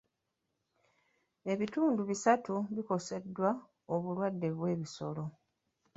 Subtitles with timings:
[1.51, 3.49] Ebitundu bisatu bikoseddwa
[3.93, 5.25] obulwadde bw'ebisolo.